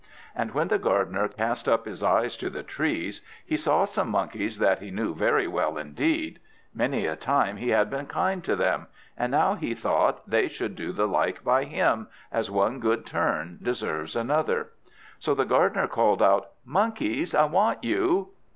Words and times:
And 0.35 0.55
when 0.55 0.69
the 0.69 0.79
gardener 0.79 1.27
cast 1.27 1.69
up 1.69 1.85
his 1.85 2.01
eyes 2.01 2.35
to 2.37 2.49
the 2.49 2.63
trees, 2.63 3.21
he 3.45 3.55
saw 3.55 3.85
some 3.85 4.09
monkeys 4.09 4.57
that 4.57 4.79
he 4.79 4.89
knew 4.89 5.13
very 5.13 5.47
well 5.47 5.77
indeed. 5.77 6.39
Many 6.73 7.05
a 7.05 7.15
time 7.15 7.57
he 7.57 7.69
had 7.69 7.91
been 7.91 8.07
kind 8.07 8.43
to 8.45 8.55
them; 8.55 8.87
and 9.15 9.29
now 9.31 9.53
he 9.53 9.75
thought 9.75 10.27
they 10.27 10.47
should 10.47 10.75
do 10.75 10.91
the 10.91 11.07
like 11.07 11.43
by 11.43 11.65
him, 11.65 12.07
as 12.31 12.49
one 12.49 12.79
good 12.79 13.05
turn 13.05 13.59
deserves 13.61 14.15
another. 14.15 14.71
So 15.19 15.35
the 15.35 15.45
gardener 15.45 15.87
called 15.87 16.23
out, 16.23 16.49
"Monkeys, 16.65 17.35
I 17.35 17.45
want 17.45 17.83
you!" 17.83 18.29